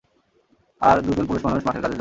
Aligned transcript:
আর 0.81 0.97
দুজন 0.97 1.25
পুরুষমানুষ 1.25 1.61
মাঠের 1.65 1.65
কাজের 1.65 1.75
জন্য। 1.75 1.89